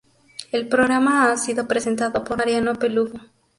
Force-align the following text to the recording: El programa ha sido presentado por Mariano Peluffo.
El 0.51 0.67
programa 0.67 1.31
ha 1.31 1.37
sido 1.37 1.67
presentado 1.67 2.23
por 2.23 2.35
Mariano 2.39 2.73
Peluffo. 2.73 3.19